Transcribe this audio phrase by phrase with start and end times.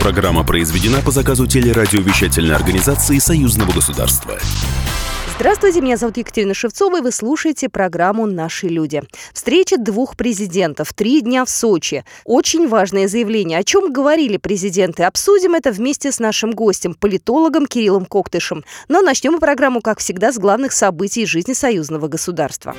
[0.00, 4.38] Программа произведена по заказу телерадиовещательной организации Союзного государства.
[5.36, 9.02] Здравствуйте, меня зовут Екатерина Шевцова, и вы слушаете программу «Наши люди».
[9.34, 12.04] Встреча двух президентов, три дня в Сочи.
[12.24, 13.58] Очень важное заявление.
[13.58, 15.04] О чем говорили президенты?
[15.04, 18.64] Обсудим это вместе с нашим гостем, политологом Кириллом Коктышем.
[18.88, 22.74] Но начнем мы программу, как всегда, с главных событий жизни союзного государства.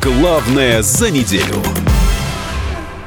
[0.00, 1.56] Главное за неделю.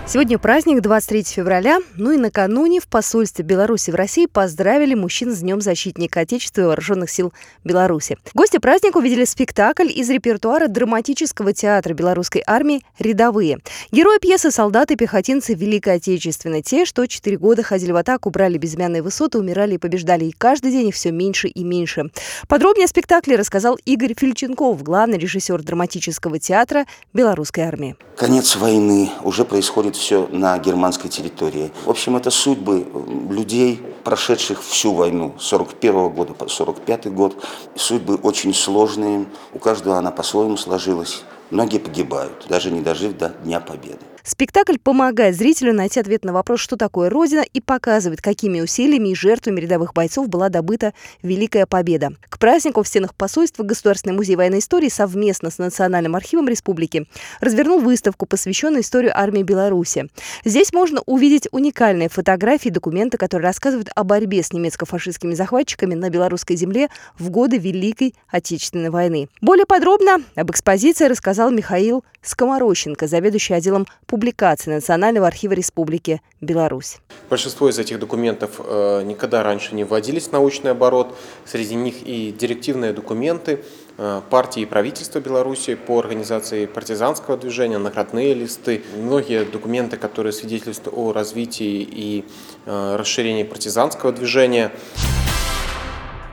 [0.07, 1.79] Сегодня праздник, 23 февраля.
[1.97, 6.63] Ну и накануне в посольстве Беларуси в России поздравили мужчин с Днем защитника Отечества и
[6.65, 7.33] Вооруженных сил
[7.63, 8.19] Беларуси.
[8.35, 13.57] Гости праздника увидели спектакль из репертуара драматического театра белорусской армии «Рядовые».
[13.91, 16.61] Герои пьесы– солдаты пехотинцы Великой Отечественной.
[16.61, 20.25] Те, что четыре года ходили в атаку, брали безымянные высоты, умирали и побеждали.
[20.25, 22.11] И каждый день их все меньше и меньше.
[22.47, 27.95] Подробнее о спектакле рассказал Игорь Фильченков, главный режиссер драматического театра белорусской армии.
[28.15, 31.71] Конец войны уже происходит все на германской территории.
[31.85, 32.87] В общем, это судьбы
[33.29, 37.43] людей, прошедших всю войну, 41 года по 45 год.
[37.75, 41.23] Судьбы очень сложные, у каждого она по-своему сложилась.
[41.51, 44.14] Многие погибают, даже не дожив до Дня Победы.
[44.25, 49.15] Спектакль помогает зрителю найти ответ на вопрос, что такое Родина, и показывает, какими усилиями и
[49.15, 52.13] жертвами рядовых бойцов была добыта Великая Победа.
[52.27, 57.07] К празднику в стенах посольства Государственный музей военной истории совместно с Национальным архивом республики
[57.39, 60.09] развернул выставку, посвященную истории армии Беларуси.
[60.43, 66.09] Здесь можно увидеть уникальные фотографии и документы, которые рассказывают о борьбе с немецко-фашистскими захватчиками на
[66.09, 66.89] белорусской земле
[67.19, 69.29] в годы Великой Отечественной войны.
[69.41, 76.99] Более подробно об экспозиции рассказал Михаил Скоморощенко, заведующий отделом публикаций Национального архива Республики Беларусь.
[77.29, 81.17] Большинство из этих документов э, никогда раньше не вводились в научный оборот.
[81.43, 83.59] Среди них и директивные документы
[83.97, 90.97] э, партии и правительства Беларуси по организации партизанского движения, наградные листы, многие документы, которые свидетельствуют
[90.97, 92.23] о развитии и
[92.65, 94.71] э, расширении партизанского движения.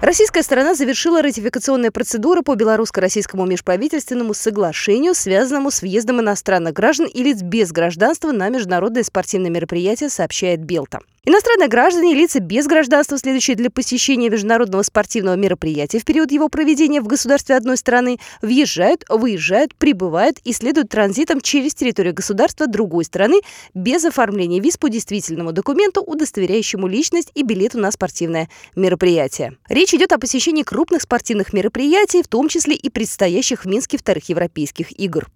[0.02, 7.22] Российская сторона завершила ратификационные процедуры по белорусско-российскому межправительственному соглашению, связанному с въездом иностранных граждан и
[7.22, 10.98] лиц без гражданства на международные спортивные мероприятия, сообщает Белта.
[11.24, 16.48] Иностранные граждане и лица без гражданства, следующие для посещения международного спортивного мероприятия в период его
[16.48, 23.04] проведения в государстве одной страны, въезжают, выезжают, прибывают и следуют транзитом через территорию государства другой
[23.04, 23.36] страны
[23.72, 29.56] без оформления виз по действительному документу, удостоверяющему личность и билету на спортивное мероприятие.
[29.68, 34.28] Речь идет о посещении крупных спортивных мероприятий, в том числе и предстоящих в Минске вторых
[34.28, 35.28] европейских игр.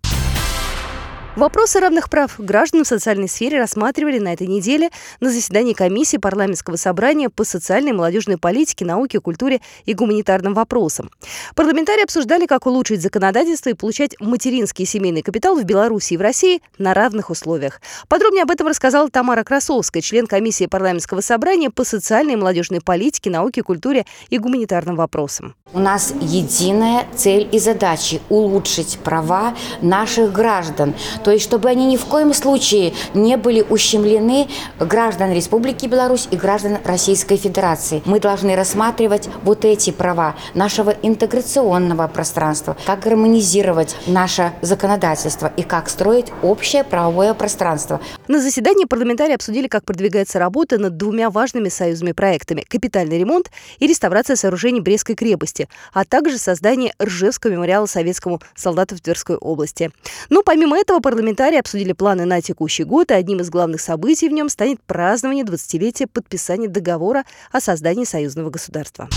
[1.36, 4.88] Вопросы равных прав граждан в социальной сфере рассматривали на этой неделе
[5.20, 11.10] на заседании комиссии парламентского собрания по социальной и молодежной политике, науке, культуре и гуманитарным вопросам.
[11.54, 16.22] Парламентарии обсуждали, как улучшить законодательство и получать материнский и семейный капитал в Беларуси и в
[16.22, 17.82] России на равных условиях.
[18.08, 23.28] Подробнее об этом рассказала Тамара Красовская, член комиссии парламентского собрания по социальной и молодежной политике,
[23.28, 25.54] науке, культуре и гуманитарным вопросам.
[25.74, 30.94] У нас единая цель и задача– улучшить права наших граждан,
[31.26, 34.46] то есть чтобы они ни в коем случае не были ущемлены
[34.78, 38.00] граждан Республики Беларусь и граждан Российской Федерации.
[38.04, 45.88] Мы должны рассматривать вот эти права нашего интеграционного пространства, как гармонизировать наше законодательство и как
[45.88, 48.00] строить общее правовое пространство.
[48.28, 53.50] На заседании парламентарии обсудили, как продвигается работа над двумя важными союзными проектами– капитальный ремонт
[53.80, 59.90] и реставрация сооружений Брестской крепости, а также создание Ржевского мемориала советскому солдату в Тверской области.
[60.30, 61.15] Но помимо этого Парламентарии
[61.58, 66.06] обсудили планы на текущий год, и одним из главных событий в нем станет празднование 20-летия
[66.06, 69.08] подписания договора о создании союзного государства.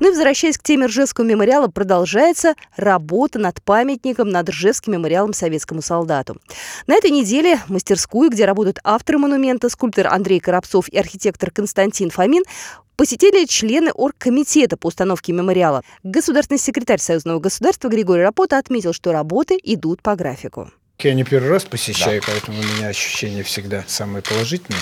[0.00, 5.82] Ну и возвращаясь к теме Ржевского мемориала, продолжается работа над памятником над Ржевским мемориалом советскому
[5.82, 6.36] солдату.
[6.86, 12.44] На этой неделе мастерскую, где работают авторы монумента, скульптор Андрей Коробцов и архитектор Константин Фомин,
[12.96, 15.82] посетили члены оргкомитета по установке мемориала.
[16.02, 20.70] Государственный секретарь Союзного государства Григорий Рапота отметил, что работы идут по графику.
[20.98, 22.28] Я не первый раз посещаю, да.
[22.32, 24.80] поэтому у меня ощущения всегда самые положительные.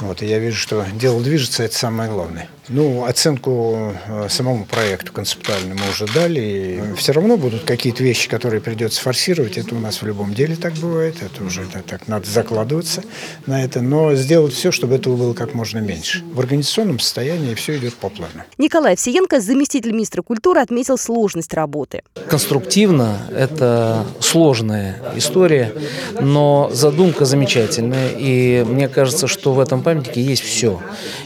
[0.00, 2.48] Вот, и я вижу, что дело движется, это самое главное.
[2.68, 6.40] Ну, оценку э, самому проекту концептуальному мы уже дали.
[6.40, 9.58] И все равно будут какие-то вещи, которые придется форсировать.
[9.58, 11.16] Это у нас в любом деле так бывает.
[11.22, 13.02] Это уже это, так надо закладываться
[13.46, 13.80] на это.
[13.80, 16.22] Но сделать все, чтобы этого было как можно меньше.
[16.32, 18.44] В организационном состоянии все идет по плану.
[18.58, 22.02] Николай Всеенко, заместитель министра культуры, отметил сложность работы.
[22.28, 25.74] Конструктивно это сложная история,
[26.20, 28.10] но задумка замечательная.
[28.16, 30.80] И мне кажется, что в этом памятнике есть все.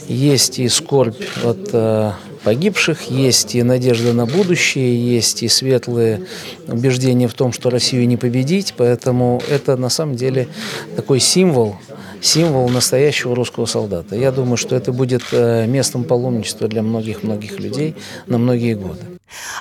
[0.09, 2.13] Есть и скорбь от э,
[2.43, 6.27] погибших, есть и надежда на будущее, есть и светлые
[6.67, 10.49] убеждения в том, что Россию не победить, поэтому это на самом деле
[10.95, 11.77] такой символ
[12.21, 14.17] символ настоящего русского солдата.
[14.17, 17.95] Я думаю, что это будет э, местом паломничества для многих-многих людей
[18.27, 19.01] на многие годы.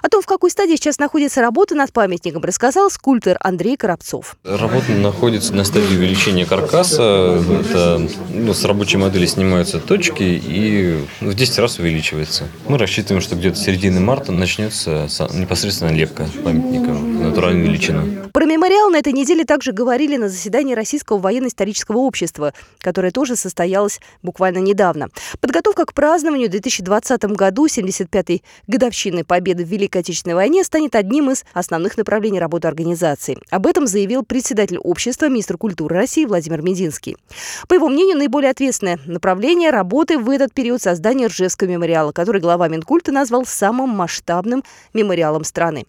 [0.02, 4.36] О том, в какой стадии сейчас находится работа над памятником, рассказал скульптор Андрей Коробцов.
[4.44, 7.42] Работа находится на стадии увеличения каркаса.
[7.70, 12.48] Это, ну, с рабочей модели снимаются точки и в 10 раз увеличивается.
[12.68, 18.30] Мы рассчитываем, что где-то середины марта начнется непосредственно лепка памятника натуральной величины.
[18.32, 24.00] Про мемориал на этой неделе также говорили на заседании Российского военно-исторического общества, которое тоже состоялось
[24.24, 25.08] буквально недавно.
[25.40, 31.31] Подготовка к празднованию в 2020 году 75-й годовщины победы в Великой Отечественной войне станет одним
[31.31, 33.38] из основных направлений работы организации.
[33.50, 37.18] Об этом заявил председатель общества, министр культуры России Владимир Мединский.
[37.68, 42.68] По его мнению, наиболее ответственное направление работы в этот период создания Ржевского мемориала, который глава
[42.68, 44.63] Минкульта назвал самым масштабным
[44.94, 45.86] мемориалом страны.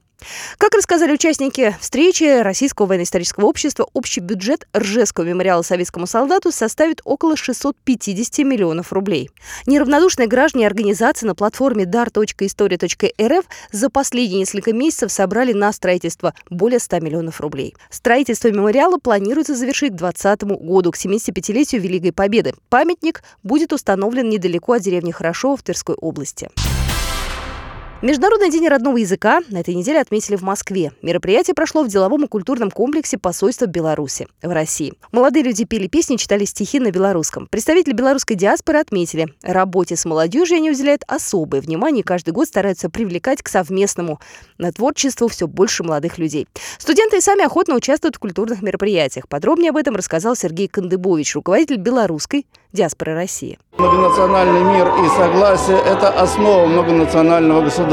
[0.58, 7.36] Как рассказали участники встречи Российского военно-исторического общества, общий бюджет Ржевского мемориала советскому солдату составит около
[7.36, 9.30] 650 миллионов рублей.
[9.66, 17.00] Неравнодушные граждане организации на платформе dar.история.рф за последние несколько месяцев собрали на строительство более 100
[17.00, 17.74] миллионов рублей.
[17.90, 22.54] Строительство мемориала планируется завершить к 2020 году, к 75-летию Великой Победы.
[22.68, 26.48] Памятник будет установлен недалеко от деревни Хорошово в Тверской области.
[28.02, 30.92] Международный день родного языка на этой неделе отметили в Москве.
[31.00, 34.92] Мероприятие прошло в деловом и культурном комплексе посольства Беларуси в России.
[35.12, 37.46] Молодые люди пели песни, читали стихи на белорусском.
[37.50, 42.90] Представители белорусской диаспоры отметили, работе с молодежью они уделяют особое внимание и каждый год стараются
[42.90, 44.20] привлекать к совместному
[44.58, 46.46] на творчеству все больше молодых людей.
[46.76, 49.26] Студенты и сами охотно участвуют в культурных мероприятиях.
[49.26, 53.58] Подробнее об этом рассказал Сергей Кандыбович, руководитель белорусской диаспоры России.
[53.78, 57.85] Многонациональный мир и согласие– это основа многонационального государства.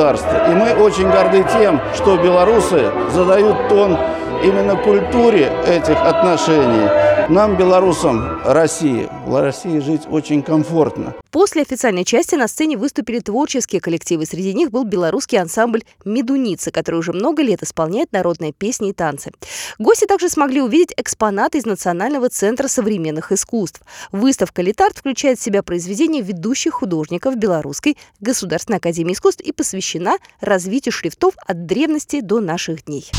[0.49, 3.97] И мы очень горды тем, что белорусы задают тон
[4.43, 6.89] именно культуре этих отношений.
[7.29, 11.15] Нам, белорусам России, в России жить очень комфортно.
[11.31, 14.25] После официальной части на сцене выступили творческие коллективы.
[14.25, 19.31] Среди них был белорусский ансамбль «Медуница», который уже много лет исполняет народные песни и танцы.
[19.79, 23.81] Гости также смогли увидеть экспонаты из Национального центра современных искусств.
[24.11, 30.91] Выставка «Литарт» включает в себя произведения ведущих художников Белорусской государственной академии искусств и посвящена развитию
[30.91, 33.09] шрифтов от древности до наших дней.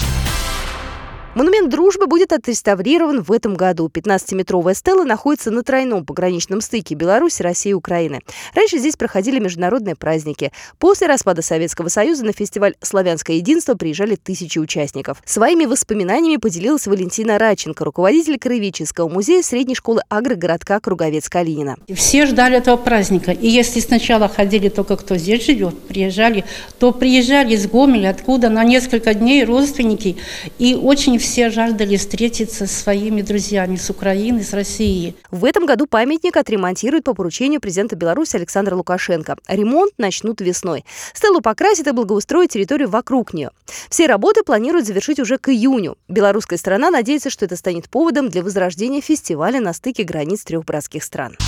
[1.35, 3.91] Монумент дружбы будет отреставрирован в этом году.
[3.93, 8.21] 15-метровая стела находится на тройном пограничном стыке Беларуси, России и Украины.
[8.55, 10.53] Раньше здесь проходили международные праздники.
[10.79, 15.21] После распада Советского Союза на фестиваль «Славянское единство» приезжали тысячи участников.
[15.25, 21.79] Своими воспоминаниями поделилась Валентина Раченко, руководитель Краеведческого музея средней школы агрогородка Круговец-Калинина.
[21.97, 23.33] Все ждали этого праздника.
[23.33, 26.45] И если сначала ходили только кто здесь живет, приезжали,
[26.79, 30.17] то приезжали из Гомеля, откуда на несколько дней родственники.
[30.61, 35.17] И очень все жаждали встретиться со своими друзьями с Украины, с России.
[35.31, 39.39] В этом году памятник отремонтируют по поручению президента Беларуси Александра Лукашенко.
[39.49, 40.85] Ремонт начнут весной.
[41.15, 43.51] Стелу покрасят и благоустроят территорию вокруг нее.
[43.89, 45.97] Все работы планируют завершить уже к июню.
[46.09, 51.03] Белорусская сторона надеется, что это станет поводом для возрождения фестиваля на стыке границ трех братских
[51.03, 51.39] стран.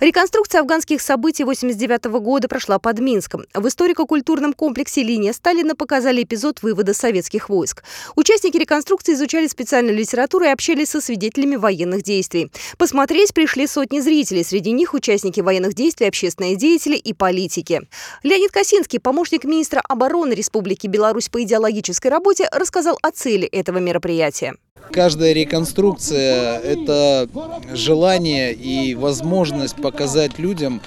[0.00, 3.46] Реконструкция афганских событий 1989 года прошла под Минском.
[3.52, 7.82] В историко-культурном комплексе «Линия Сталина» показали эпизод вывода советских войск.
[8.14, 12.48] Участники реконструкции изучали специальную литературу и общались со свидетелями военных действий.
[12.76, 14.44] Посмотреть пришли сотни зрителей.
[14.44, 17.80] Среди них участники военных действий, общественные деятели и политики.
[18.22, 24.54] Леонид Косинский, помощник министра обороны Республики Беларусь по идеологической работе, рассказал о цели этого мероприятия.
[24.92, 27.28] Каждая реконструкция– это
[27.72, 30.80] желание и возможность показать людям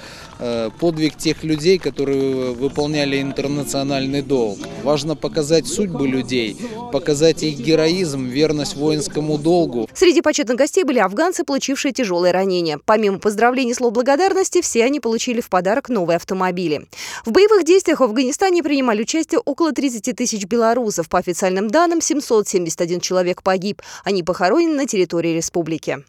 [0.78, 4.58] подвиг тех людей, которые выполняли интернациональный долг.
[4.82, 6.56] Важно показать судьбы людей,
[6.92, 9.88] показать их героизм, верность воинскому долгу.
[9.94, 12.78] Среди почетных гостей были афганцы, получившие тяжелые ранения.
[12.84, 16.86] Помимо поздравлений слов благодарности, все они получили в подарок новые автомобили.
[17.24, 21.08] В боевых действиях в Афганистане принимали участие около 30 тысяч белорусов.
[21.08, 23.82] По официальным данным, 771 человек погиб.
[24.04, 26.04] Они похоронены на территории республики.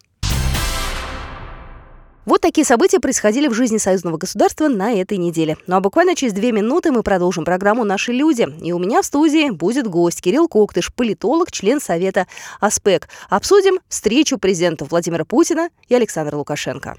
[2.25, 5.57] Вот такие события происходили в жизни союзного государства на этой неделе.
[5.67, 8.47] Ну а буквально через две минуты мы продолжим программу «Наши люди».
[8.61, 12.27] И у меня в студии будет гость Кирилл Коктыш, политолог, член Совета
[12.61, 13.09] АСПЕК.
[13.29, 16.95] Обсудим встречу президента Владимира Путина и Александра Лукашенко.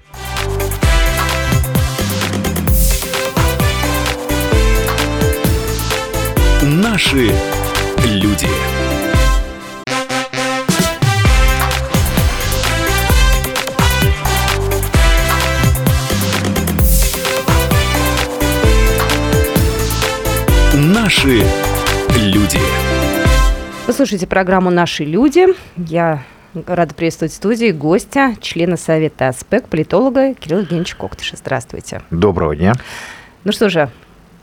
[6.61, 7.31] Наши
[8.05, 8.47] люди.
[21.15, 21.45] Наши
[22.17, 22.59] люди.
[23.87, 25.45] Вы слушаете программу «Наши люди».
[25.77, 26.23] Я
[26.67, 31.37] Рада приветствовать в студии гостя, члена Совета АСПЕК, политолога Кирилла Евгеньевича Коктыша.
[31.37, 32.01] Здравствуйте.
[32.11, 32.73] Доброго дня.
[33.45, 33.89] Ну что же,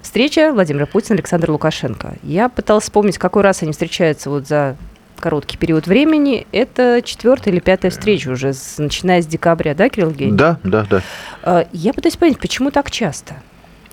[0.00, 2.14] встреча Владимира Путина, Александр Лукашенко.
[2.22, 4.78] Я пыталась вспомнить, какой раз они встречаются вот за
[5.20, 6.46] короткий период времени.
[6.52, 10.38] Это четвертая или пятая встреча уже, с, начиная с декабря, да, Кирилл Евгеньевич?
[10.38, 11.02] Да, да, да.
[11.42, 13.34] А, я пытаюсь понять, почему так часто?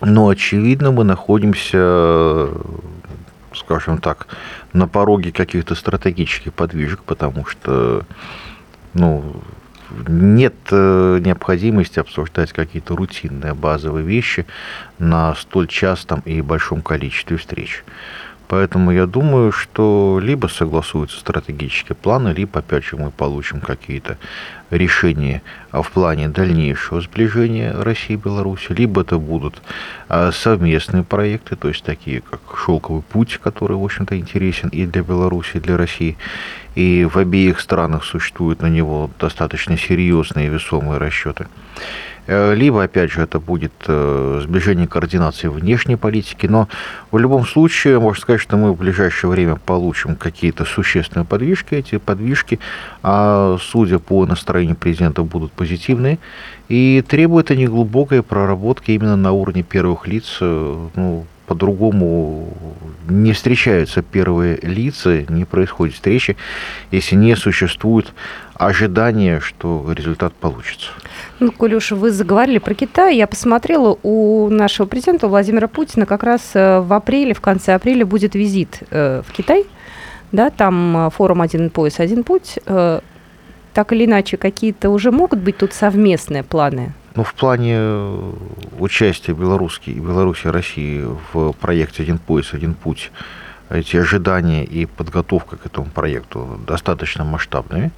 [0.02, 2.50] Ну, очевидно, мы находимся,
[3.54, 4.28] скажем так,
[4.72, 8.06] на пороге каких-то стратегических подвижек, потому что,
[8.94, 9.42] ну,
[10.08, 14.46] нет э, необходимости обсуждать какие-то рутинные базовые вещи
[15.00, 17.84] на столь частом и большом количестве встреч.
[18.50, 24.18] Поэтому я думаю, что либо согласуются стратегические планы, либо, опять же, мы получим какие-то
[24.72, 29.62] решения в плане дальнейшего сближения России и Беларуси, либо это будут
[30.08, 35.04] а, совместные проекты, то есть такие как «Шелковый путь», который, в общем-то, интересен и для
[35.04, 36.18] Беларуси, и для России.
[36.74, 41.46] И в обеих странах существуют на него достаточно серьезные весомые расчеты.
[42.32, 46.68] Э, либо, опять же, это будет э, сближение координации внешней политики, но
[47.10, 51.74] в любом случае, можно сказать, что мы в ближайшее время получим какие-то существенные подвижки.
[51.74, 52.60] Эти подвижки,
[53.02, 56.20] а судя по настроению президента, будут позитивные,
[56.68, 62.48] и требуют они глубокой проработки именно на уровне первых лиц, э, ну, по-другому
[63.10, 66.38] не встречаются первые лица, не происходит встречи,
[66.92, 68.14] если не существует
[68.54, 70.92] ожидания, что результат получится.
[71.40, 73.16] Ну, Колюша, вы заговорили про Китай.
[73.16, 78.06] Я посмотрела, у нашего президента Владимира Путина как раз э, в апреле, в конце апреля
[78.06, 79.66] будет визит э, в Китай.
[80.32, 82.60] Да, там э, форум «Один пояс, один путь».
[83.72, 86.94] Так или иначе, какие-то уже могут быть тут совместные планы?
[87.16, 88.32] Ну, в плане э,
[88.80, 93.12] участия Беларуси, Беларуси и России в проекте «Один пояс, один путь»
[93.70, 97.92] эти ожидания и подготовка к этому проекту достаточно масштабными.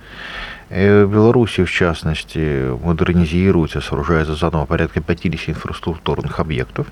[0.69, 6.87] Э, в Беларуси, в частности, модернизируется, сооружается заново порядка 50 инфраструктурных объектов.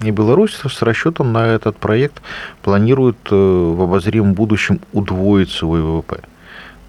[0.00, 2.22] И Беларусь с расчетом на этот проект
[2.62, 6.20] планирует э, в обозримом будущем удвоить свой ВВП.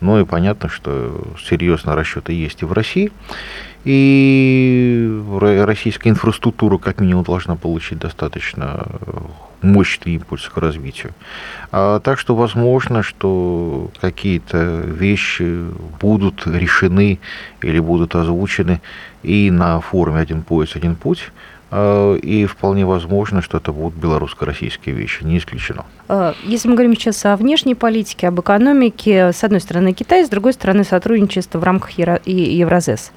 [0.01, 3.11] Ну и понятно, что серьезные расчеты есть и в России.
[3.85, 8.85] И российская инфраструктура, как минимум, должна получить достаточно
[9.63, 11.13] мощный импульс к развитию.
[11.71, 15.65] А, так что возможно, что какие-то вещи
[15.99, 17.19] будут решены
[17.61, 18.81] или будут озвучены
[19.23, 21.31] и на форуме «Один пояс, один путь»,
[21.71, 25.85] а, и вполне возможно, что это будут белорусско-российские вещи, не исключено.
[26.07, 30.29] А, если мы говорим сейчас о внешней политике, об экономике, с одной стороны Китай, с
[30.29, 33.11] другой стороны сотрудничество в рамках Евразес.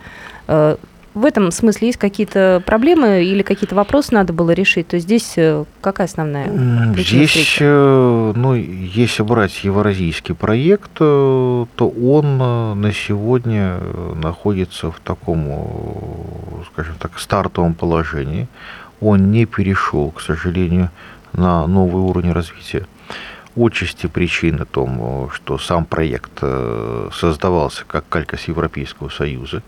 [0.46, 0.78] А,
[1.14, 4.88] в этом смысле есть какие-то проблемы или какие-то вопросы надо было решить?
[4.88, 6.46] То есть здесь э, какая основная
[6.94, 7.62] Здесь, встречи?
[7.62, 13.78] Э, ну, если брать евразийский проект, э, то он на сегодня
[14.22, 18.46] находится в таком, скажем так, стартовом положении.
[19.00, 20.90] Он не перешел, к сожалению,
[21.32, 22.86] на новый уровень развития
[23.56, 29.62] отчасти причины том, что сам проект э, создавался как калька с Европейского Союза,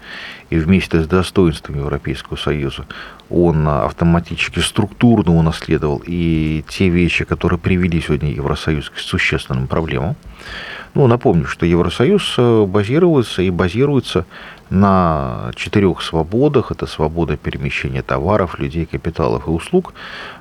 [0.50, 2.86] и вместе с достоинством Европейского Союза
[3.30, 10.16] он автоматически структурно унаследовал и те вещи, которые привели сегодня Евросоюз к существенным проблемам.
[10.94, 14.24] Ну, напомню, что Евросоюз э, базировался и базируется
[14.70, 16.70] на четырех свободах.
[16.70, 19.94] Это свобода перемещения товаров, людей, капиталов и услуг.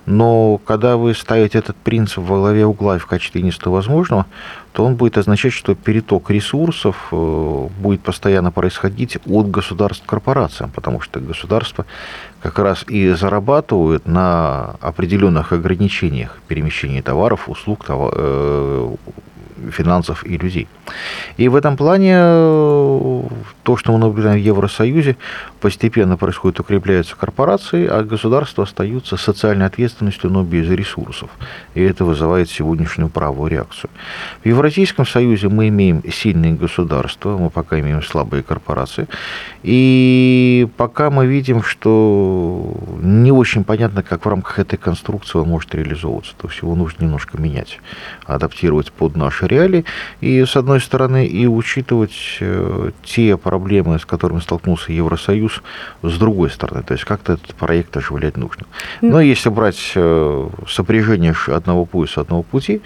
[0.05, 4.25] Но когда вы ставите этот принцип во главе угла и в качестве единства возможного,
[4.73, 9.27] то он будет означать, что переток ресурсов э, будет постоянно происходить от
[9.97, 11.85] государств корпорациям, потому что государства
[12.41, 18.95] как раз и зарабатывают на определенных ограничениях перемещения товаров, услуг, э,
[19.71, 20.67] финансов и людей.
[21.37, 23.23] И в этом плане э,
[23.63, 25.17] то, что мы наблюдаем в Евросоюзе,
[25.59, 31.29] постепенно происходит, укрепляются корпорации, а государства остаются социальной ответственностью, но без ресурсов.
[31.75, 33.89] И это вызывает сегодняшнюю правую реакцию.
[34.43, 39.07] В Евразийском Союзе мы имеем сильные государства, мы пока имеем слабые корпорации.
[39.63, 45.73] И пока мы видим, что не очень понятно, как в рамках этой конструкции он может
[45.75, 46.33] реализовываться.
[46.37, 47.79] То есть его нужно немножко менять,
[48.25, 49.85] адаптировать под наши реалии.
[50.21, 55.61] И, с одной стороны, и учитывать э, те проблемы, с которыми столкнулся Евросоюз,
[56.03, 56.83] с другой стороны.
[56.83, 58.65] То есть как-то этот проект оживлять нужно.
[59.01, 62.81] Но если брать э, сопряжение одного пояса, одного пути,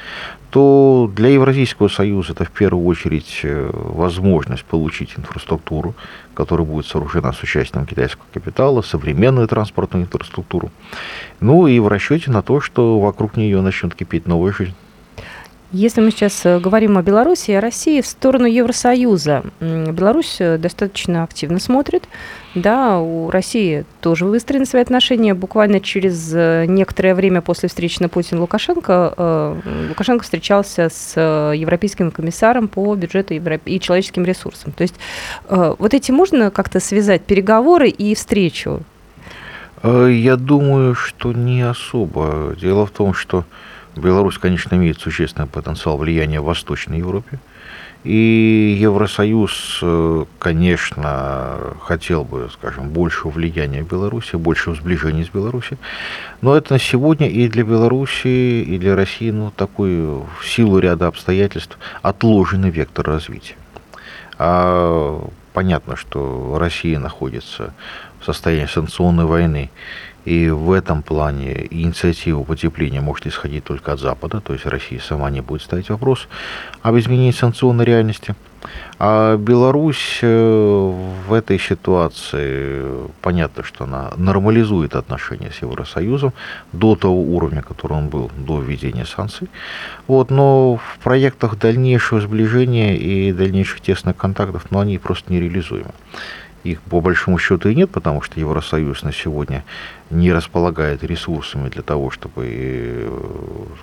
[0.51, 5.95] то для Евразийского союза это в первую очередь э, возможность получить инфраструктуру,
[6.33, 10.69] которая будет сооружена с участием китайского капитала, современную транспортную инфраструктуру.
[11.39, 14.75] Ну и в расчете на то, что вокруг нее начнет кипеть новая жизнь.
[15.73, 20.57] Если мы сейчас э, говорим о Беларуси и о России в сторону Евросоюза, Беларусь э,
[20.57, 22.09] достаточно активно смотрит.
[22.55, 25.33] Да, у России тоже выстроены свои отношения.
[25.33, 29.55] Буквально через э, некоторое время после встречи на Путин Лукашенко
[29.89, 31.17] Лукашенко встречался с
[31.55, 34.73] европейским комиссаром по бюджету и человеческим ресурсам.
[34.73, 34.95] То есть
[35.47, 38.81] вот эти можно как-то связать переговоры и встречу?
[39.83, 42.55] Я думаю, что не особо.
[42.59, 43.45] Дело в том, что
[43.95, 47.39] Беларусь, конечно, имеет существенный потенциал влияния в Восточной Европе.
[48.03, 55.77] И Евросоюз, э, конечно, хотел бы, скажем, большего влияния Беларуси, большего сближения с Беларусью.
[56.41, 61.07] Но это на сегодня и для Беларуси, и для России, ну, такой, в силу ряда
[61.07, 63.55] обстоятельств, отложенный вектор развития.
[64.39, 67.71] А понятно, что Россия находится
[68.21, 69.69] в состоянии санкционной войны,
[70.25, 75.31] и в этом плане инициатива потепления может исходить только от Запада, то есть Россия сама
[75.31, 76.27] не будет ставить вопрос
[76.83, 78.35] об изменении санкционной реальности.
[78.99, 80.93] А Беларусь э,
[81.27, 82.85] в этой ситуации,
[83.21, 86.33] понятно, что она нормализует отношения с Евросоюзом
[86.71, 89.49] до того уровня, который он был до введения санкций.
[90.05, 95.91] Вот, но в проектах дальнейшего сближения и дальнейших тесных контактов, ну, они просто нереализуемы.
[96.63, 99.63] Их по большому счету и нет, потому что Евросоюз на сегодня
[100.11, 103.09] не располагает ресурсами для того, чтобы, э,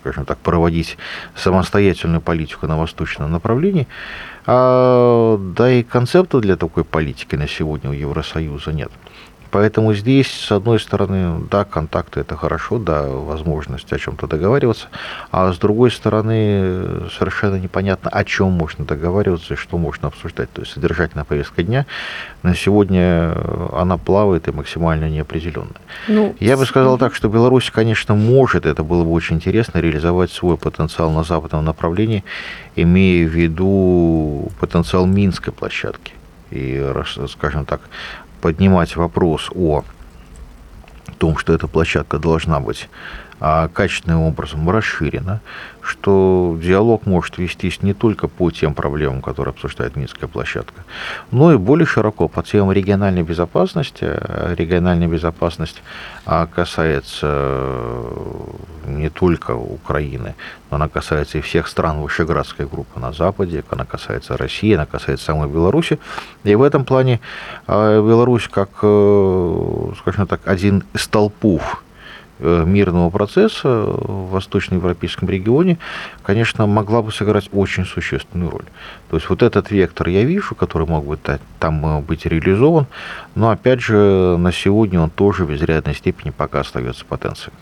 [0.00, 0.96] скажем так, проводить
[1.34, 3.88] самостоятельную политику на восточном направлении.
[4.46, 8.90] А, да и концепта для такой политики на сегодня у Евросоюза нет.
[9.50, 14.88] Поэтому здесь, с одной стороны, да, контакты это хорошо, да, возможность о чем-то договариваться,
[15.30, 20.52] а с другой стороны, совершенно непонятно, о чем можно договариваться и что можно обсуждать.
[20.52, 21.86] То есть содержательная повестка дня
[22.42, 23.34] на сегодня
[23.72, 25.80] она плавает и максимально неопределенная.
[26.08, 30.30] Ну, Я бы сказал так, что Беларусь, конечно, может, это было бы очень интересно, реализовать
[30.30, 32.24] свой потенциал на западном направлении,
[32.76, 36.12] имея в виду потенциал Минской площадки
[36.50, 36.92] и,
[37.28, 37.80] скажем так,
[38.40, 39.84] поднимать вопрос о
[41.18, 42.88] том, что эта площадка должна быть
[43.40, 45.40] качественным образом расширена,
[45.88, 50.84] что диалог может вестись не только по тем проблемам, которые обсуждает Минская площадка,
[51.30, 54.04] но и более широко по темам региональной безопасности.
[54.56, 55.82] Региональная безопасность
[56.26, 58.44] а, касается э,
[58.86, 60.34] не только Украины,
[60.70, 65.26] но она касается и всех стран Вышеградской группы на Западе, она касается России, она касается
[65.26, 65.98] самой Беларуси.
[66.44, 67.20] И в этом плане
[67.66, 71.87] а, Беларусь как, э, скажем так, один из столпов Э,
[72.38, 75.78] мирного процесса в восточноевропейском регионе,
[76.22, 78.64] конечно, могла бы сыграть очень существенную роль.
[79.10, 81.18] То есть вот этот вектор я вижу, который мог бы
[81.58, 82.86] там э, быть реализован,
[83.34, 87.52] но опять же на сегодня он тоже в изрядной степени пока остается потенцией.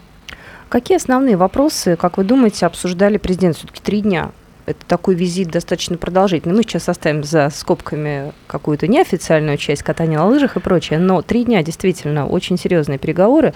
[0.68, 4.32] Какие основные вопросы, как вы думаете, обсуждали президент все-таки три дня?
[4.66, 6.56] Это такой визит достаточно продолжительный.
[6.56, 11.44] Мы сейчас оставим за скобками какую-то неофициальную часть катания на лыжах и прочее, но три
[11.44, 13.54] дня действительно очень серьезные переговоры.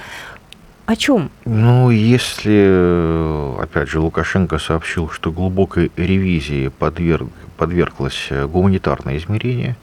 [0.90, 1.31] О чем?
[1.44, 9.76] Ну, если, опять же, Лукашенко сообщил, что глубокой ревизии подверг, подверглось гуманитарное измерение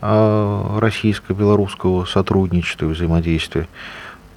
[0.00, 3.68] а, российско-белорусского сотрудничества и взаимодействия,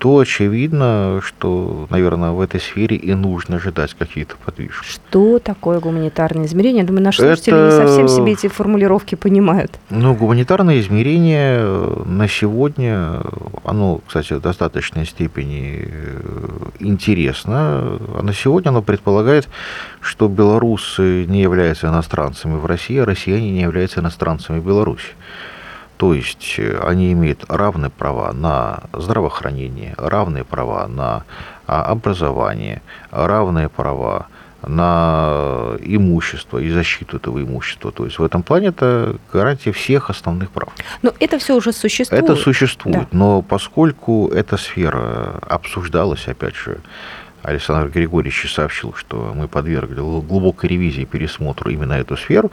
[0.04, 4.86] то очевидно, что, наверное, в этой сфере и нужно ожидать какие-то подвижки.
[4.86, 6.82] Что такое гуманитарное измерение?
[6.82, 7.66] Я думаю, наши слушатели Это...
[7.66, 9.80] не совсем себе эти формулировки понимают.
[9.90, 13.22] Ну, гуманитарное измерение э, на сегодня,
[13.64, 17.54] оно, кстати, в достаточной степени э, интересно.
[17.56, 19.48] А на сегодня оно предполагает,
[20.02, 25.14] что белорусы не являются иностранцами в России, а россияне не являются иностранцами в Беларуси.
[26.04, 31.24] То есть э, они имеют равные права на здравоохранение, равные права на
[31.66, 34.28] а, образование, равные права
[34.68, 37.94] на имущество и защиту этого имущества.
[37.94, 40.74] То есть в этом плане это гарантия всех основных прав.
[41.04, 42.22] Но это все уже существует.
[42.22, 43.18] Это существует, да.
[43.18, 46.82] но поскольку эта сфера обсуждалась, опять же,
[47.44, 52.52] Александр Григорьевич сообщил, что мы подвергли глубокой ревизии пересмотру именно эту сферу,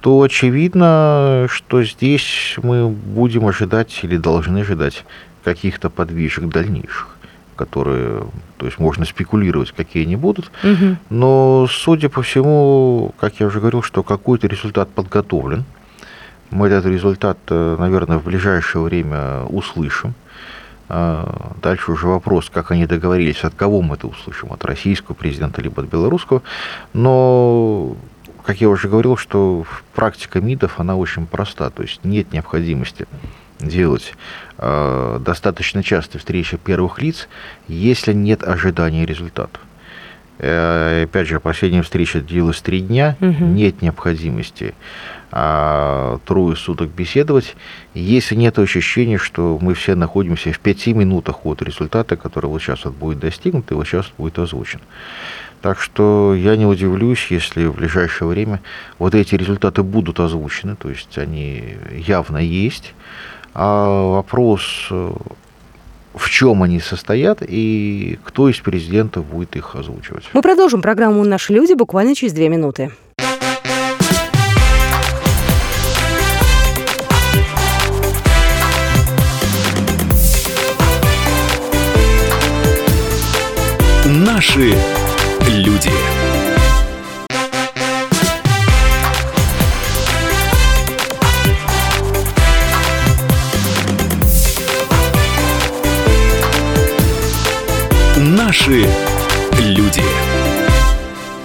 [0.00, 5.04] то очевидно, что здесь мы будем ожидать или должны ожидать
[5.44, 7.18] каких-то подвижек дальнейших
[7.56, 8.24] которые,
[8.56, 10.96] то есть можно спекулировать, какие они будут, угу.
[11.10, 15.64] но, судя по всему, как я уже говорил, что какой-то результат подготовлен.
[16.50, 20.14] Мы этот результат, э, наверное, в ближайшее время услышим.
[20.88, 25.60] А, дальше уже вопрос, как они договорились, от кого мы это услышим, от российского президента
[25.60, 26.42] либо от белорусского.
[26.94, 27.96] Но,
[28.44, 31.70] как я уже говорил, что практика МИДов, она очень проста.
[31.70, 33.06] То есть нет необходимости
[33.60, 34.14] делать
[34.58, 37.28] э, достаточно часто встречи первых лиц,
[37.66, 39.60] если нет ожидания результатов.
[40.38, 43.44] Э, опять же, последняя встреча длилась три дня, угу.
[43.44, 44.74] нет необходимости
[45.30, 47.54] а, трое суток беседовать,
[47.92, 52.84] если нет ощущения, что мы все находимся в пяти минутах от результата, который вот сейчас
[52.84, 54.80] вот будет достигнут и вот сейчас будет озвучен.
[55.60, 58.60] Так что я не удивлюсь, если в ближайшее время
[58.98, 62.94] вот эти результаты будут озвучены, то есть они явно есть.
[63.54, 64.88] А вопрос,
[66.14, 70.24] в чем они состоят и кто из президентов будет их озвучивать.
[70.32, 72.90] Мы продолжим программу «Наши люди» буквально через две минуты.
[84.06, 84.74] Наши
[85.46, 85.90] люди.
[98.68, 98.86] Наши
[99.62, 100.02] люди.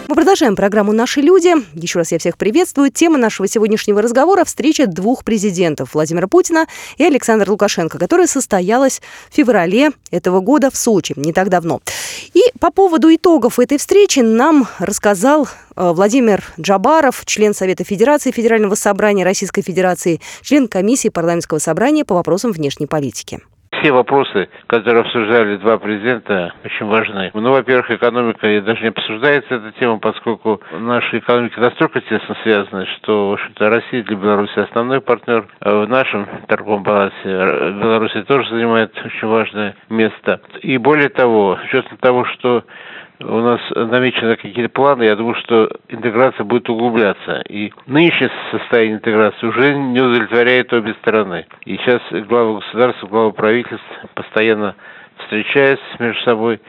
[0.10, 1.54] Мы продолжаем программу «Наши люди».
[1.74, 2.92] Еще раз я всех приветствую.
[2.92, 9.36] Тема нашего сегодняшнего разговора– встреча двух президентов– Владимира Путина и Александра Лукашенко, которая состоялась в
[9.36, 11.80] феврале этого года в Сочи, не так давно.
[12.34, 18.76] И по поводу итогов этой встречи нам рассказал э, Владимир Джабаров, член Совета Федерации Федерального
[18.76, 23.40] собрания Российской Федерации, член комиссии парламентского собрания по вопросам внешней политики
[23.84, 27.32] все вопросы, которые обсуждали два президента, очень важны.
[27.34, 32.86] Ну, во-первых, экономика и даже не обсуждается эта тема, поскольку наши экономики настолько тесно связаны,
[32.98, 35.48] что, в общем-то, Россия для Беларуси основной партнер.
[35.60, 40.40] А в нашем торговом балансе Беларусь тоже занимает очень важное место.
[40.62, 42.64] И более того, с учетом того, что
[43.20, 47.42] у нас намечены какие-то планы, я думаю, что интеграция будет углубляться.
[47.50, 51.46] И нынешнее состояние интеграции уже не удовлетворяет обе стороны.
[51.66, 54.76] И сейчас главы государства, главы правительств постоянно
[55.18, 56.60] встречаются между собой,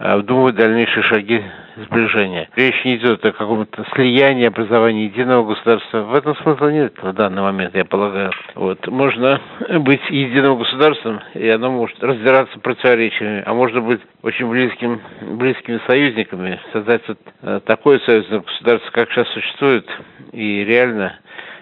[0.00, 1.42] обдумывают дальнейшие шаги
[1.76, 2.48] сближения.
[2.56, 6.02] Речь не идет о каком-то слиянии, образовании единого государства.
[6.02, 8.32] В этом смысла нет в данный момент, я полагаю.
[8.54, 8.86] Вот.
[8.86, 9.40] Можно
[9.80, 16.58] быть единым государством, и оно может разбираться противоречиями, а можно быть очень близким, близкими союзниками,
[16.72, 19.86] создать вот э, такое союзное государство, как сейчас существует,
[20.32, 21.18] и реально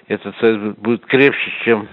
[0.07, 1.89] этот союз будет крепче, чем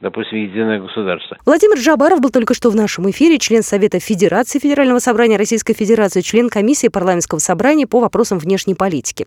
[0.00, 1.36] допустим, единое государство.
[1.44, 6.20] Владимир Жабаров был только что в нашем эфире, член Совета Федерации Федерального собрания Российской Федерации,
[6.20, 9.26] член комиссии парламентского собрания по вопросам внешней политики.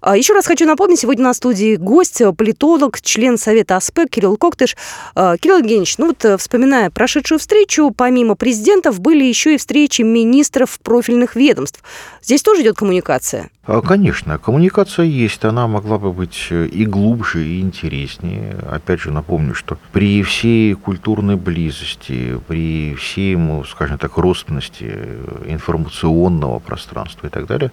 [0.00, 4.76] А, еще раз хочу напомнить, сегодня на студии гость, политолог, член Совета АСПЭК Кирилл Коктыш.
[5.14, 10.02] А, Кирилл Евгеньевич, ну вот э, вспоминая прошедшую встречу, помимо президентов были еще и встречи
[10.02, 11.82] министров профильных ведомств.
[12.22, 13.50] Здесь тоже идет коммуникация?
[13.66, 18.56] А, конечно, коммуникация есть, она могла бы быть э, и глубже, и интереснее.
[18.70, 23.36] Опять же, напомню, что при всей культурной близости, при всей,
[23.68, 27.72] скажем так, родственности э, информационного пространства и так далее,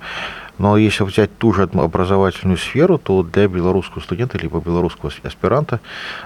[0.58, 5.80] но если взять ту же образовательную сферу, то для белорусского студента либо белорусского аспиранта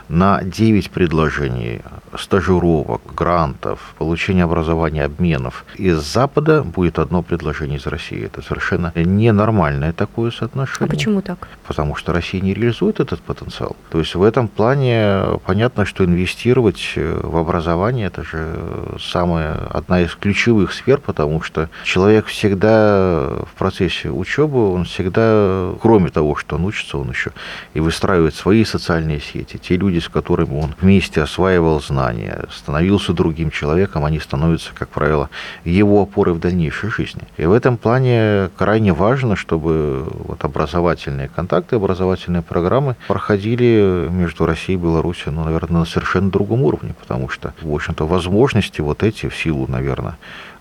[0.09, 1.81] на 9 предложений
[2.17, 8.25] стажировок, грантов, получения образования, обменов из Запада будет одно предложение из России.
[8.25, 10.87] Это совершенно ненормальное такое соотношение.
[10.87, 11.47] А почему так?
[11.65, 13.75] Потому что Россия не реализует этот потенциал.
[13.89, 18.55] То есть в этом плане понятно, что инвестировать в образование это же
[18.99, 26.10] самая одна из ключевых сфер, потому что человек всегда в процессе учебы, он всегда, кроме
[26.10, 27.32] того, что он учится, он еще
[27.73, 29.58] и выстраивает свои социальные сети.
[29.58, 35.30] Те люди, с которыми он вместе осваивал знания, становился другим человеком, они становятся, как правило,
[35.63, 37.21] его опорой в дальнейшей жизни.
[37.38, 44.77] И в этом плане крайне важно, чтобы вот образовательные контакты, образовательные программы проходили между Россией
[44.77, 49.27] и Беларусью, ну, наверное, на совершенно другом уровне, потому что, в общем-то, возможности вот эти
[49.30, 50.17] в силу, наверное,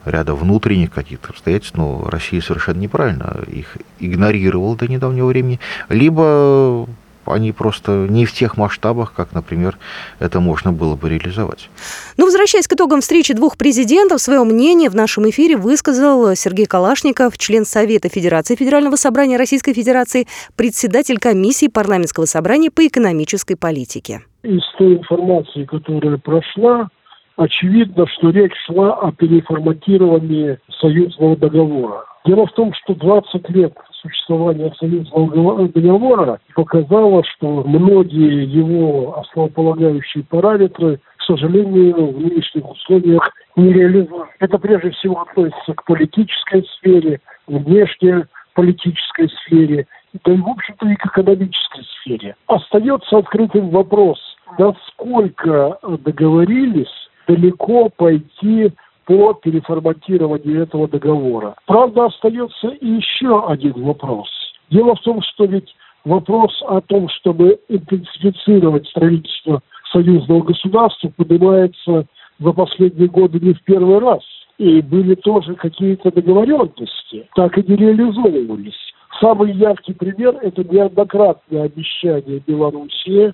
[0.07, 6.87] ряда внутренних каких-то обстоятельств, но Россия совершенно неправильно их игнорировала до недавнего времени, либо
[7.27, 9.77] они просто не в тех масштабах, как, например,
[10.19, 11.69] это можно было бы реализовать.
[12.16, 17.37] Ну, возвращаясь к итогам встречи двух президентов, свое мнение в нашем эфире высказал Сергей Калашников,
[17.37, 24.23] член Совета Федерации Федерального собрания Российской Федерации, председатель комиссии парламентского собрания по экономической политике.
[24.42, 26.88] Из той информации, которая прошла,
[27.37, 32.05] очевидно, что речь шла о переформатировании союзного договора.
[32.25, 33.72] Дело в том, что 20 лет
[34.03, 43.72] существования союзного договора показало, что многие его основополагающие параметры, к сожалению, в нынешних условиях не
[43.72, 44.29] реализуют.
[44.40, 49.87] Это прежде всего относится к политической сфере, внешней политической сфере,
[50.25, 52.35] да и, в общем-то, и к экономической сфере.
[52.46, 54.18] Остается открытым вопрос,
[54.59, 58.73] насколько договорились далеко пойти
[59.05, 61.55] по переформатированию этого договора.
[61.67, 64.29] Правда, остается еще один вопрос.
[64.71, 69.61] Дело в том, что ведь вопрос о том, чтобы интенсифицировать строительство
[69.93, 72.07] союзного государства, поднимается
[72.39, 74.23] за последние годы не в первый раз.
[74.59, 78.93] И были тоже какие-то договоренности, так и не реализовывались.
[79.21, 83.33] Самый яркий пример– это неоднократное обещание Белоруссии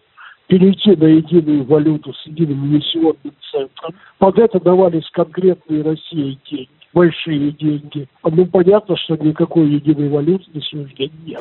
[0.53, 3.95] перейти на единую валюту с единым эмиссионным центром.
[4.19, 8.07] Под это давались конкретные России деньги, большие деньги.
[8.23, 11.41] Ну, понятно, что никакой единой валюты на сегодня нет.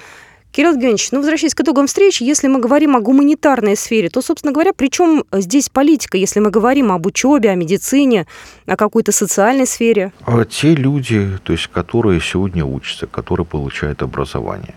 [0.54, 4.54] Кирилл Евгеньевич, ну, возвращаясь к итогам встречи, если мы говорим о гуманитарной сфере, то, собственно
[4.54, 8.28] говоря, при чем здесь политика, если мы говорим об учебе, о медицине,
[8.65, 10.13] о какой-то социальной сфере?
[10.26, 14.76] А те люди, то есть, которые сегодня учатся, которые получают образование,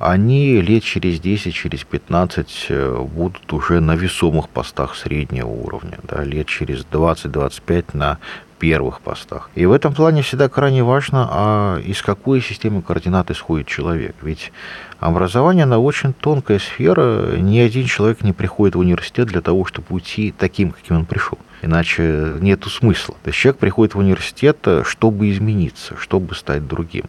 [0.00, 6.24] они лет через 10, через 15 э, будут уже на весомых постах среднего уровня, да,
[6.24, 8.18] лет через 20-25 на
[8.58, 9.50] первых постах.
[9.54, 14.16] И в этом плане всегда крайне важно, а из какой системы координат исходит человек.
[14.22, 14.52] Ведь
[15.00, 17.36] образование, она очень тонкая сфера.
[17.36, 21.38] Ни один человек не приходит в университет для того, чтобы уйти таким, каким он пришел
[21.62, 23.14] иначе нету смысла.
[23.22, 27.04] То есть человек приходит в университет, э, чтобы измениться, чтобы стать другим.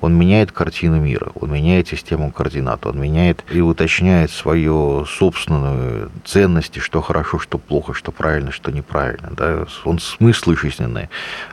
[0.00, 6.78] Он меняет картину мира, он меняет систему координат, он меняет и уточняет свою собственную ценности,
[6.78, 9.30] что хорошо, что плохо, что правильно, что неправильно.
[9.36, 9.66] Да?
[9.84, 11.08] Он смыслы жизненные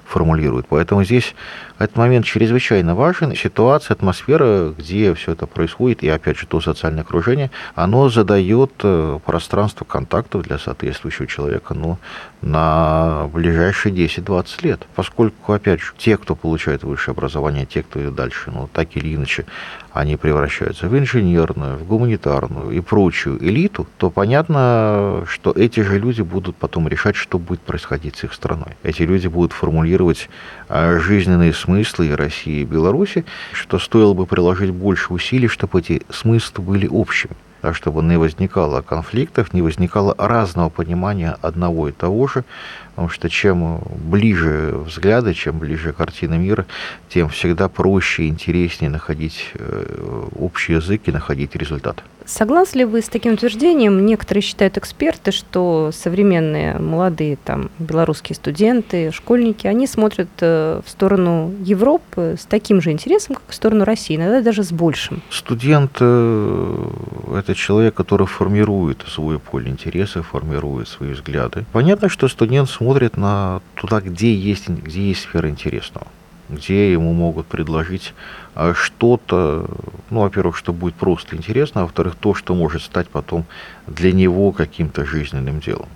[0.05, 0.67] формулирует.
[0.67, 1.33] Поэтому здесь
[1.79, 3.35] этот момент чрезвычайно важен.
[3.35, 9.19] Ситуация, атмосфера, где все это происходит, и опять же то социальное окружение, оно задает э,
[9.25, 11.97] пространство контактов для соответствующего человека ну,
[12.41, 14.87] на ближайшие 10-20 лет.
[14.95, 19.15] Поскольку, опять же, те, кто получает высшее образование, те, кто идет дальше, ну, так или
[19.15, 19.45] иначе,
[19.93, 26.21] они превращаются в инженерную, в гуманитарную и прочую элиту, то понятно, что эти же люди
[26.21, 28.75] будут потом решать, что будет происходить с их страной.
[28.83, 30.29] Эти люди будут формулировать
[30.69, 36.01] а, жизненные смыслы и России, и Беларуси, что стоило бы приложить больше усилий, чтобы эти
[36.09, 42.27] смыслы были общими так, чтобы не возникало конфликтов, не возникало разного понимания одного и того
[42.27, 42.43] же,
[42.91, 46.65] потому что чем ближе взгляды, чем ближе картина мира,
[47.09, 52.03] тем всегда проще и интереснее находить э, общий язык и находить результат.
[52.25, 54.05] Согласны ли вы с таким утверждением?
[54.05, 61.53] Некоторые считают эксперты, что современные молодые там белорусские студенты, школьники, они смотрят э, в сторону
[61.61, 65.21] Европы с таким же интересом, как в сторону России, иногда даже с большим.
[65.29, 66.87] Студент э,–
[67.37, 71.65] это человек, который формирует свой поле интереса, формирует свои взгляды.
[71.71, 76.07] Понятно, что студент смотрит на туда, где есть, где есть сфера интересного
[76.49, 78.13] где ему могут предложить
[78.55, 79.69] а, что-то,
[80.09, 83.45] ну, во-первых, что будет просто интересно, а во-вторых, то, что может стать потом
[83.87, 85.87] для него каким-то жизненным делом.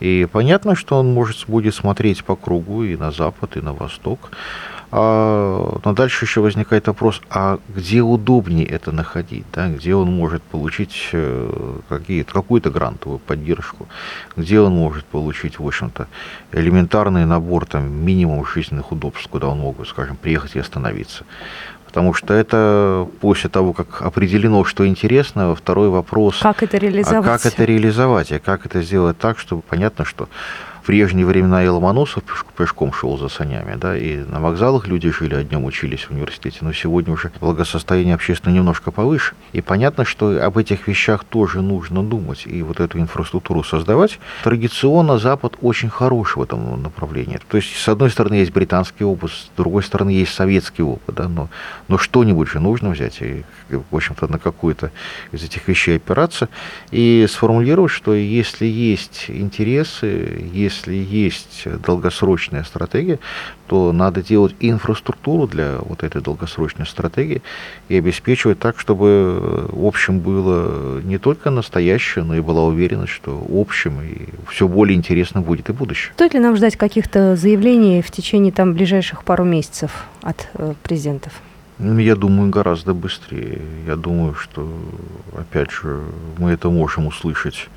[0.00, 4.32] И понятно, что он может, будет смотреть по кругу и на запад, и на восток,
[4.96, 9.68] а, но дальше еще возникает вопрос, а где удобнее это находить, да?
[9.68, 11.80] где он может получить э,
[12.32, 13.88] какую-то грантовую поддержку,
[14.36, 16.06] где он может получить, в общем-то,
[16.52, 21.24] элементарный набор, там, минимум жизненных удобств, куда он мог, скажем, приехать и остановиться.
[21.86, 26.38] Потому что это после того, как определено, что интересно, второй вопрос.
[26.40, 27.26] Как это реализовать?
[27.26, 30.28] А как это реализовать, и как это сделать так, чтобы понятно, что
[30.84, 32.22] в прежние времена и Ломоносов
[32.58, 36.58] пешком шел за санями, да, и на вокзалах люди жили, а днем учились в университете,
[36.60, 39.34] но сегодня уже благосостояние общественное немножко повыше.
[39.54, 44.18] И понятно, что об этих вещах тоже нужно думать и вот эту инфраструктуру создавать.
[44.42, 47.40] Традиционно Запад очень хорош в этом направлении.
[47.48, 51.28] То есть, с одной стороны, есть британский опыт, с другой стороны, есть советский опыт, да,
[51.28, 51.48] но,
[51.88, 54.90] но что-нибудь же нужно взять и, в общем-то, на какую-то
[55.32, 56.50] из этих вещей опираться
[56.90, 63.18] и сформулировать, что если есть интересы, если если есть долгосрочная стратегия,
[63.66, 67.42] то надо делать инфраструктуру для вот этой долгосрочной стратегии
[67.88, 73.36] и обеспечивать так, чтобы в общем было не только настоящее, но и была уверенность, что
[73.36, 76.12] в общем и все более интересно будет и будущее.
[76.14, 81.32] Стоит ли нам ждать каких-то заявлений в течение там ближайших пару месяцев от э, президентов?
[81.78, 83.60] Я думаю, гораздо быстрее.
[83.86, 84.68] Я думаю, что,
[85.36, 86.00] опять же,
[86.38, 87.68] мы это можем услышать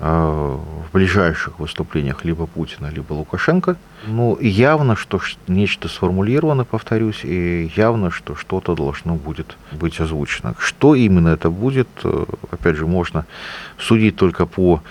[0.00, 3.76] в ближайших выступлениях либо Путина, либо Лукашенко.
[4.06, 10.54] Ну, явно, что нечто сформулировано, повторюсь, и явно, что что-то должно будет быть озвучено.
[10.58, 13.26] Что именно это будет, э, опять же, можно
[13.78, 14.82] судить только по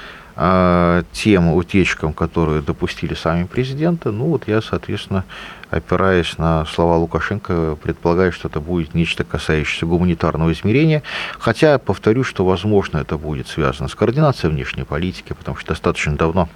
[1.13, 4.11] тем утечкам, которые допустили сами президенты.
[4.11, 5.23] Ну, вот я, соответственно,
[5.71, 11.01] опираясь на слова Лукашенко, предполагаю, что это будет нечто касающееся гуманитарного измерения.
[11.39, 16.49] Хотя, повторю, что, возможно, это будет связано с координацией внешней политики, потому что достаточно давно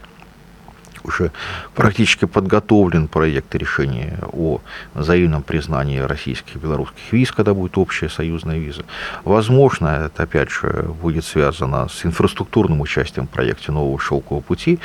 [1.03, 1.31] уже
[1.75, 4.59] практически подготовлен проект решения о
[4.93, 8.83] взаимном признании российских и белорусских виз, когда будет общая союзная виза.
[9.23, 14.79] Возможно, это опять же будет связано с инфраструктурным участием в проекте нового шелкового пути.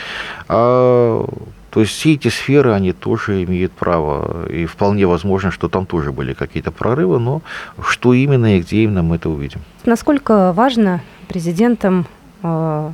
[0.48, 1.26] А,
[1.70, 6.10] то есть все эти сферы, они тоже имеют право, и вполне возможно, что там тоже
[6.10, 7.42] были какие-то прорывы, но
[7.82, 9.60] что именно и где именно мы это увидим.
[9.84, 12.06] Насколько важно президентам
[12.42, 12.92] а,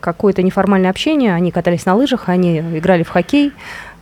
[0.00, 1.34] какое-то неформальное общение.
[1.34, 3.52] Они катались на лыжах, они играли в хоккей,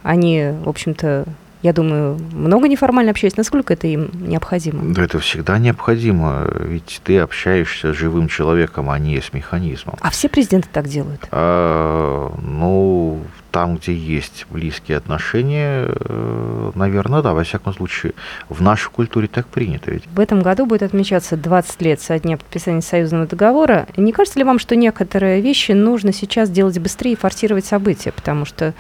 [0.03, 1.25] они, в общем-то,
[1.63, 3.37] я думаю, много неформально общались.
[3.37, 4.95] Насколько это им необходимо?
[4.95, 9.97] Да это всегда необходимо, ведь ты общаешься с живым человеком, а не с механизмом.
[10.01, 11.27] А все президенты так делают?
[11.33, 13.21] А, ну,
[13.57, 18.13] там, где есть близкие отношения, э, наверное, да, во всяком случае,
[18.51, 20.03] в нашей культуре так принято ведь.
[20.15, 23.87] В этом году будет отмечаться 20 лет со дня подписания союзного договора.
[23.97, 28.13] Не кажется ли вам, что некоторые вещи нужно сейчас делать быстрее и форсировать события?
[28.13, 28.75] Потому что,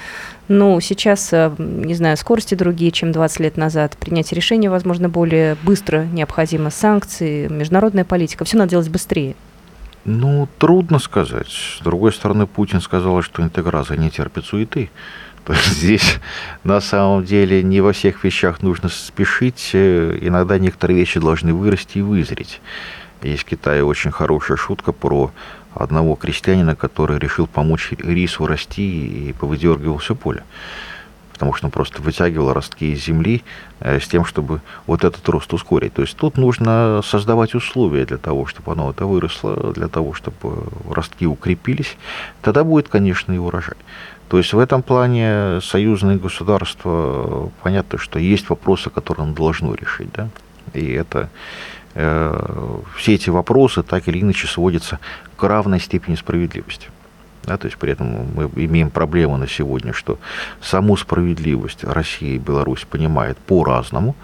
[0.48, 3.96] ну, сейчас, э, не знаю, скорости другие, чем 20 лет назад.
[3.96, 6.68] Принять решение, возможно, более быстро необходимо.
[6.68, 8.44] Санкции, международная политика.
[8.44, 9.36] Все надо делать быстрее.
[10.08, 11.48] Ну, трудно сказать.
[11.48, 14.88] С другой стороны, Путин сказал, что интеграция не терпит суеты.
[15.44, 16.20] То есть здесь
[16.62, 19.70] на самом деле не во всех вещах нужно спешить.
[19.74, 22.60] Иногда некоторые вещи должны вырасти и вызреть.
[23.22, 25.32] Есть в Китае очень хорошая шутка про
[25.74, 30.44] одного крестьянина, который решил помочь рису расти и повыдергивал все поле
[31.36, 33.42] потому что он просто вытягивал ростки из земли
[33.80, 35.92] э, с тем, чтобы вот этот рост ускорить.
[35.92, 40.64] То есть тут нужно создавать условия для того, чтобы оно это выросло, для того, чтобы
[40.90, 41.98] ростки укрепились.
[42.40, 43.76] Тогда будет, конечно, и урожай.
[44.30, 50.08] То есть в этом плане союзные государства, понятно, что есть вопросы, которые он должно решить.
[50.14, 50.30] Да?
[50.72, 51.28] И это
[51.94, 55.00] э, все эти вопросы так или иначе сводятся
[55.36, 56.88] к равной степени справедливости.
[57.46, 60.18] Да, то есть при этом мы имеем проблему на сегодня, что
[60.60, 64.16] саму справедливость Россия и Беларусь понимает по-разному.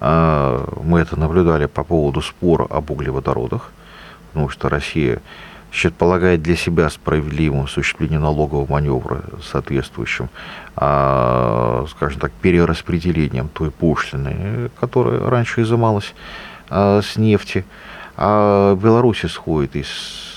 [0.00, 3.70] А, мы это наблюдали по поводу спора об углеводородах,
[4.32, 5.22] потому что Россия
[5.98, 10.28] полагает для себя справедливым осуществление налогового маневра соответствующим,
[10.76, 16.12] а, скажем так, перераспределением той пошлины, которая раньше изымалась
[16.70, 17.64] а, с нефти.
[18.16, 20.33] А Беларусь исходит из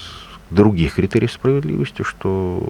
[0.49, 2.63] других критериев справедливости, что,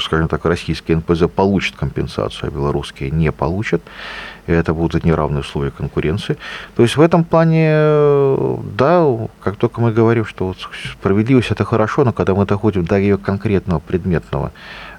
[0.00, 3.82] скажем так, российские НПЗ получат компенсацию, а белорусские не получат.
[4.46, 6.38] И это будут неравные условия конкуренции.
[6.74, 7.70] То есть в этом плане,
[8.76, 9.06] да,
[9.40, 10.56] как только мы говорим, что вот
[10.92, 14.52] справедливость это хорошо, но когда мы доходим до ее конкретного предметного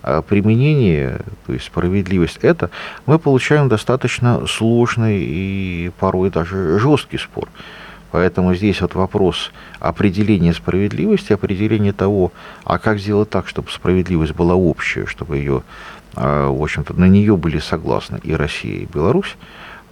[0.04, 2.70] а, применения, то есть справедливость это,
[3.06, 7.50] мы получаем достаточно сложный и порой даже жесткий спор.
[8.12, 12.32] Поэтому здесь вот вопрос определения справедливости, определения того,
[12.64, 15.64] а как сделать так, чтобы справедливость была общая, чтобы ее,
[16.16, 19.36] а, в общем-то, на нее были согласны и Россия, и Беларусь.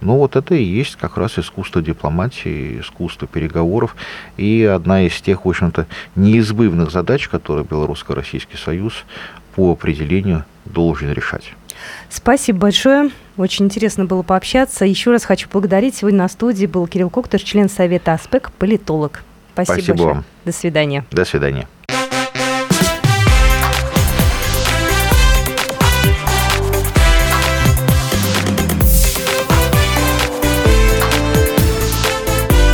[0.00, 3.96] Ну вот это и есть как раз искусство дипломатии, искусство переговоров
[4.36, 9.04] и одна из тех, в общем-то, неизбывных задач, которые Белорусско-Российский Союз
[9.56, 11.52] по определению должен решать.
[12.10, 13.10] Спасибо большое.
[13.36, 14.84] Очень интересно было пообщаться.
[14.84, 15.96] Еще раз хочу благодарить.
[15.96, 19.22] Сегодня на студии был Кирилл Коктор, член Совета АСПЕК, политолог.
[19.52, 20.14] Спасибо, Спасибо большое.
[20.14, 20.24] вам.
[20.44, 21.04] До свидания.
[21.10, 21.68] До свидания.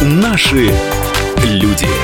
[0.02, 0.70] Наши
[1.44, 2.03] люди.